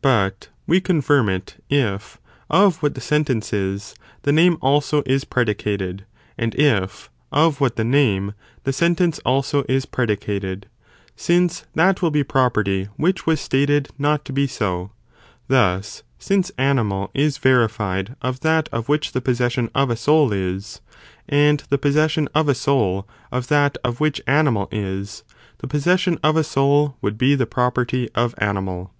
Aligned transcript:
But 0.00 0.48
we 0.66 0.80
confirm 0.80 1.28
it, 1.28 1.62
if, 1.68 2.18
of 2.48 2.82
what 2.82 2.94
the 2.94 3.00
sentence 3.02 3.52
is, 3.52 3.94
the 4.22 4.32
name 4.32 4.56
also 4.62 5.02
is 5.04 5.26
predicated, 5.26 6.06
and 6.38 6.54
if, 6.54 7.10
of 7.30 7.60
what 7.60 7.76
the 7.76 7.84
name, 7.84 8.32
the 8.64 8.72
sentence 8.72 9.18
also 9.18 9.66
is 9.68 9.84
predicated, 9.84 10.64
since 11.14 11.66
that 11.74 12.00
will 12.00 12.10
be 12.10 12.24
property 12.24 12.88
which 12.96 13.26
was 13.26 13.38
stated 13.38 13.90
not 13.98 14.24
to 14.24 14.32
be 14.32 14.46
so; 14.46 14.92
thus, 15.46 16.02
since 16.18 16.48
animal 16.56 17.10
is 17.12 17.36
verified 17.36 18.16
of 18.22 18.40
that 18.40 18.70
of 18.72 18.88
which 18.88 19.12
the 19.12 19.20
possession 19.20 19.68
of 19.74 19.90
a 19.90 19.94
soul 19.96 20.32
is, 20.32 20.80
and 21.28 21.64
the 21.68 21.76
possession 21.76 22.28
of 22.34 22.48
a 22.48 22.54
soul 22.54 23.06
of 23.30 23.48
that 23.48 23.76
of 23.84 24.00
which 24.00 24.22
animal 24.26 24.70
is, 24.72 25.22
the 25.58 25.66
possession 25.68 26.18
of 26.22 26.34
a 26.34 26.42
soul 26.44 26.96
would 27.02 27.18
be 27.18 27.34
the 27.34 27.44
property 27.44 28.08
of 28.14 28.34
animal. 28.38 28.94